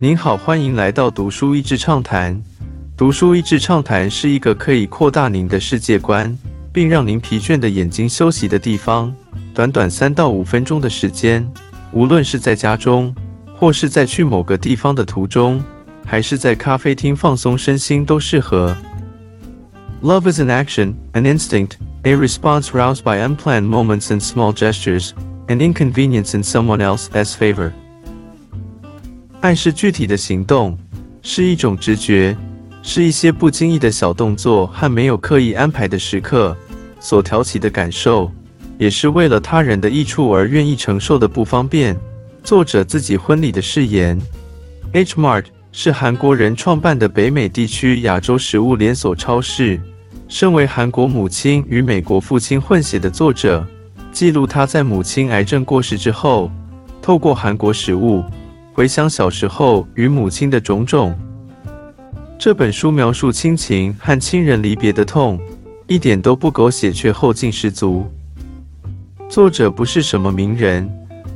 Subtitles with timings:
[0.00, 2.40] 您好，欢迎来到读书益智畅谈。
[2.96, 6.38] 读书益智畅谈是一个可以扩大您的世界观，
[6.72, 9.12] 并让您疲倦的眼睛休息的地方。
[9.52, 11.44] 短短三到五分钟的时间，
[11.90, 13.12] 无论是在家中，
[13.56, 15.60] 或是在去某个地方的途中，
[16.06, 18.76] 还是在咖啡厅放松身心，都适合。
[20.00, 21.72] Love is an action, an instinct,
[22.04, 25.10] a response roused by unplanned moments and small gestures,
[25.48, 27.72] an inconvenience in someone else's favor.
[29.40, 30.76] 爱是具体的行动，
[31.22, 32.36] 是一种直觉，
[32.82, 36.56] 是一些不经意的小动作和没有刻意安排的时刻
[36.98, 38.32] 所挑起的感受，
[38.78, 41.96] 也是为了他人的益处而愿意承受的不方便。
[42.42, 44.20] 作者自己婚礼的誓言。
[44.92, 49.80] H Mart 是韩国人创办的北美地区亚洲食物连锁超市。
[50.26, 53.64] 身为韩国母亲与美国父亲混血的作者，
[54.10, 56.50] 记录他在母亲癌症过世之后，
[57.00, 58.24] 透过韩国食物。
[58.78, 61.12] 回想小时候与母亲的种种，
[62.38, 65.36] 这本书描述亲情和亲人离别的痛，
[65.88, 68.06] 一点都不狗血，却后劲十足。
[69.28, 70.88] 作者不是什么名人，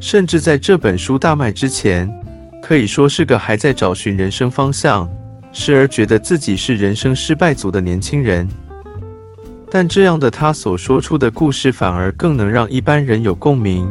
[0.00, 2.10] 甚至在这本书大卖之前，
[2.62, 5.06] 可以说是个还在找寻人生方向，
[5.52, 8.48] 时而觉得自己是人生失败组的年轻人。
[9.70, 13.86] 但这样的他所说出的故事，反而更能让一般人有共鸣。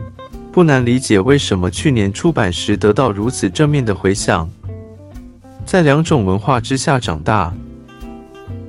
[0.55, 4.49] 不难理解为什么去年出版时得到如此正面的回响。
[5.65, 7.53] 在两种文化之下长大，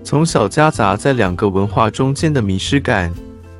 [0.02, 3.14] 从小夹杂在两个文化中间的迷失感，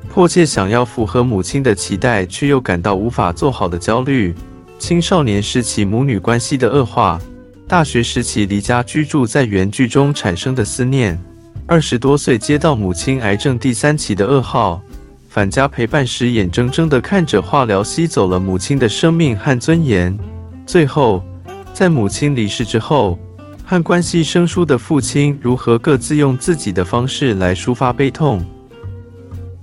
[0.09, 4.35] 迫切想要符合母亲的期待，却又感到无法做好的焦虑，
[4.77, 7.17] 青少年时期母女关系的恶化，
[7.65, 11.17] 大学时期离家居住在原剧中产生的思念，
[11.65, 14.81] 二十多岁接到母亲癌症第三期的噩耗。
[15.27, 20.17] 返家陪伴时，眼睁睁地看着化疗吸走了母亲的生命和尊严。
[20.65, 21.23] 最后，
[21.73, 23.19] 在母亲离世之后，
[23.65, 28.43] 和关系生疏的父亲如何各自用自己的方式来抒发悲痛。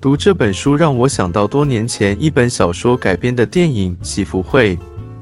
[0.00, 4.76] 读这本书让我想到多年前一本小说改编的电影《喜福会》，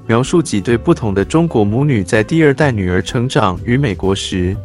[0.09, 4.56] 描述几对不同的中国母女在第二代女儿成长于美国时，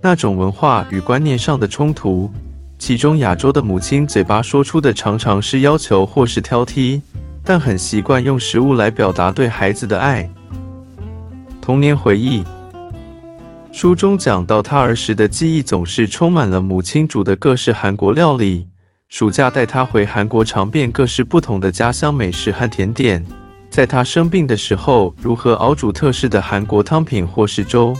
[0.00, 2.30] 那种文化与观念上的冲突。
[2.78, 7.00] 其中，亚洲的母亲嘴巴说出的常常是要求或是挑剔，
[7.42, 10.28] 但很习惯用食物来表达对孩子的爱。
[11.62, 12.44] 童年回忆，
[13.72, 18.66] 书中讲到他儿时的记忆总是充满了母亲煮的各式韩国料理。
[19.08, 23.24] 暑假带他回韩国尝遍各式不同的家乡美食和甜点。
[23.70, 27.96] 在他生病的时候，如何熬煮特式的韩国汤品或是粥。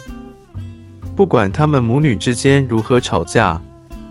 [1.17, 3.61] 不管他们母女之间如何吵架。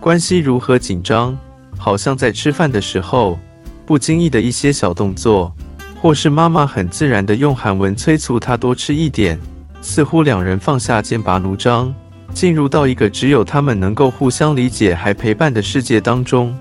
[0.04, 1.34] 关系如何紧张？
[1.78, 3.38] 好像在吃饭的时候，
[3.86, 5.50] 不经意的一些小动作，
[5.98, 9.40] 或是妈妈很自然的用韩文催促他多吃一点，
[9.80, 11.90] 似乎两人放下剑拔弩张，
[12.34, 16.54] 进入到一个只有他们能够互相理解还陪伴的世界当中，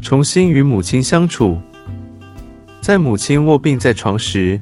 [0.00, 1.60] 重新与母亲相处。
[2.80, 4.60] 在母亲卧病在床时，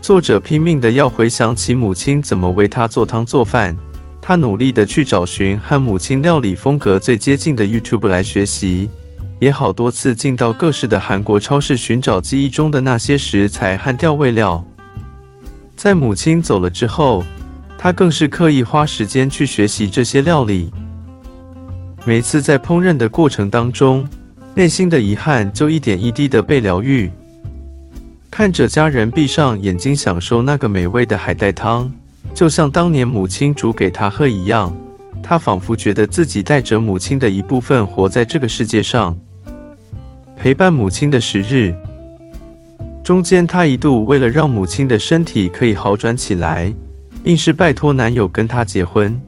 [0.00, 3.76] 作者拼命的要回想起母亲怎么为他做汤做饭。
[4.28, 8.90] 他努力的去找寻和母亲料理风格最接近的 YouTube 来学习，
[9.38, 14.62] 也好多次进到各式的韩国超市寻找记忆中的那些食材和调味料。
[15.74, 17.24] 在母亲走了之后，
[17.78, 20.70] 他更是刻意花时间去学习这些料理。
[22.04, 24.06] 每次在烹饪的过程当中，
[24.54, 27.10] 内心的遗憾就一点一滴的被疗愈。
[28.30, 31.90] 看着家人闭上眼睛享受那个美味的海带汤。
[32.38, 34.72] 就像当年母亲煮给他喝一样，
[35.20, 39.18] 他仿佛觉得自己带着母亲的一部分活在这个世界上，
[40.36, 41.74] 陪伴母亲的时日。
[43.02, 46.72] 中间，他一度为了让母亲的身体可以好转起来，
[47.24, 49.20] 硬是拜托男友跟他结婚。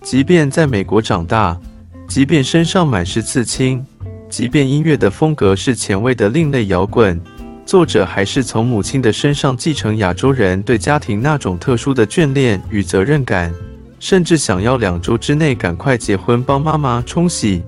[0.00, 1.58] 即便在美国长大，
[2.06, 3.84] 即便身上满是刺青，
[4.28, 7.20] 即便音乐的风格是前卫的另类摇滚。
[7.66, 13.52] 作者还是从母亲的身上继承亚洲人对家庭那种特殊的眷恋与责任感，
[13.98, 17.64] 甚至想要两周之内赶快结婚，帮妈妈冲洗。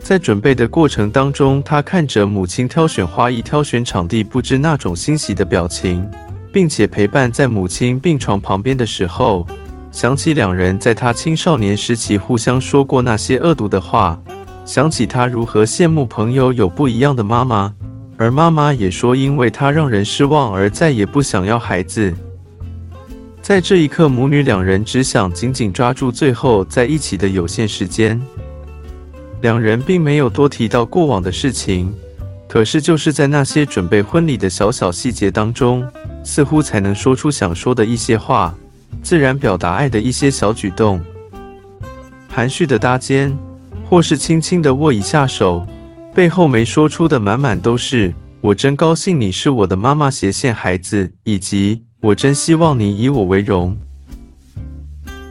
[0.00, 6.04] 在准备的过程当中，他看着母亲挑选花艺、挑选场地布置那种欣喜的表情，
[6.52, 9.46] 并且陪伴在母亲病床旁边的时候，
[9.92, 14.20] 想起两人在他青少年时期互相说过那些恶毒的话，
[14.64, 17.72] 想起他如何羡慕朋友有不一样的妈妈。
[18.22, 22.14] 而妈妈也说，因为她让人失望，而再也不想要孩子。
[23.42, 28.22] 在这一刻，母女两人只想紧紧抓住最后在一起的有限时间。
[29.40, 31.92] 两人并没有多提到过往的事情，
[32.48, 35.84] 可是就是在那些准备婚礼的小小细节当中，
[36.22, 38.54] 似乎才能说出想说的一些话，
[39.02, 41.00] 自然表达爱的一些小举动，
[42.28, 43.36] 含蓄的搭肩，
[43.90, 45.66] 或是轻轻的握一下手，
[46.14, 48.12] 背后没说出的满满都是
[48.42, 53.74] “我真高兴你是我的妈妈”斜线孩子，以及“我真希望你以我为荣”。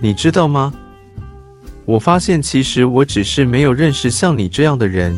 [0.02, 0.74] 你知道吗？
[1.86, 5.16] 我发现其实我只是没有认识像你这样的人。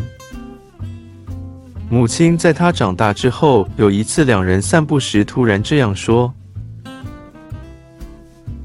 [1.90, 6.34] 母亲在他长大之后，有一次两人散步时，突然这样说。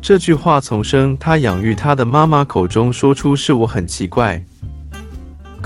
[0.02, 4.44] 这句话从生他养育他的妈妈口中说出，是我很奇怪。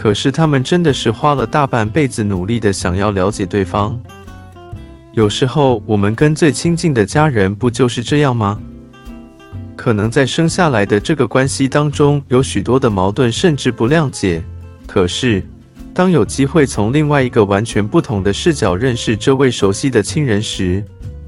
[0.03, 3.97] 可是他们真的是花了大半辈子努力的想要了解对方。
[5.13, 8.61] 有时候我们跟最亲近的家人不就是这样吗？
[9.77, 14.43] 可能在生下来的这个关系当中有许多的矛盾，甚至不谅解。
[14.89, 15.41] 可是。
[15.95, 20.83] 当有机会从另外一个完全不同的视角认识这位熟悉的亲人时，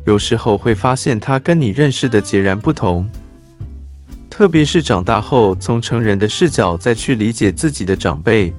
[0.05, 3.09] 有时候会发现他跟你认识的截然不同。
[4.31, 8.53] 特别是长大后，从成人的视角再去理解自己的长辈，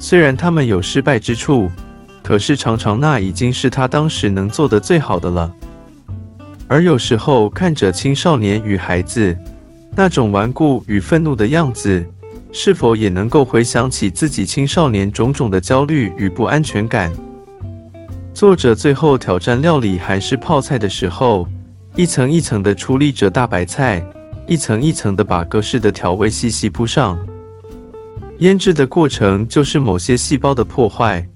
[0.00, 1.70] 虽然他们有失败之处，
[2.22, 5.52] 可是常常那已经是他当时能做的最好的了。
[6.66, 9.36] 而有时候看着青少年与孩子
[9.94, 12.04] 那种顽固与愤怒的样子。
[12.52, 17.12] 是否也能够回想起自己青少年种种的焦虑与不安全感？
[18.34, 21.46] 作者最后挑战料理韩式泡菜的时候，
[21.94, 24.04] 一层一层的处理着大白菜，
[24.48, 27.16] 一层一层的把各式的调味细细铺上。
[28.40, 31.26] 腌制的过程就是某些细胞的破坏，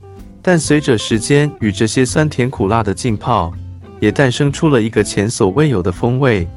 [0.42, 3.52] 但随着时间与这些酸甜苦辣的浸泡，
[4.00, 6.48] 也诞生出了一个前所未有的风味。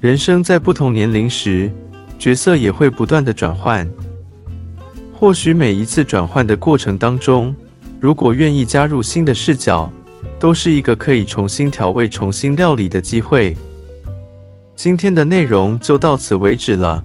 [0.00, 1.70] 人生在不同年龄时。
[2.16, 3.86] 角色也会不断的转换，
[5.12, 7.54] 或许每一次转换的过程当中，
[8.00, 9.92] 如果愿意加入新的视角，
[10.38, 13.54] 都是一个可以重新调味、重新料理的机会。
[14.74, 17.04] 今天的内容就到此为止了，